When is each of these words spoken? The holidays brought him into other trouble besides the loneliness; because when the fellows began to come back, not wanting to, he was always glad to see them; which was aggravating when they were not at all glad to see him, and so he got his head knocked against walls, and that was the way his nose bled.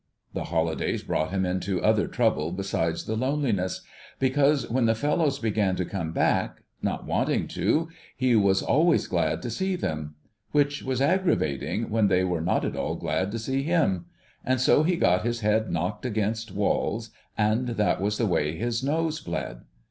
The 0.33 0.45
holidays 0.45 1.03
brought 1.03 1.29
him 1.29 1.45
into 1.45 1.79
other 1.83 2.07
trouble 2.07 2.51
besides 2.51 3.05
the 3.05 3.15
loneliness; 3.15 3.81
because 4.17 4.67
when 4.67 4.85
the 4.87 4.95
fellows 4.95 5.37
began 5.37 5.75
to 5.75 5.85
come 5.85 6.11
back, 6.11 6.63
not 6.81 7.05
wanting 7.05 7.47
to, 7.49 7.87
he 8.17 8.35
was 8.35 8.63
always 8.63 9.05
glad 9.05 9.43
to 9.43 9.51
see 9.51 9.75
them; 9.75 10.15
which 10.53 10.81
was 10.81 11.01
aggravating 11.03 11.91
when 11.91 12.07
they 12.07 12.23
were 12.23 12.41
not 12.41 12.65
at 12.65 12.75
all 12.75 12.95
glad 12.95 13.31
to 13.33 13.37
see 13.37 13.61
him, 13.61 14.05
and 14.43 14.59
so 14.59 14.81
he 14.81 14.95
got 14.95 15.21
his 15.23 15.41
head 15.41 15.69
knocked 15.69 16.03
against 16.03 16.51
walls, 16.51 17.11
and 17.37 17.67
that 17.67 18.01
was 18.01 18.17
the 18.17 18.25
way 18.25 18.57
his 18.57 18.83
nose 18.83 19.19
bled. 19.21 19.61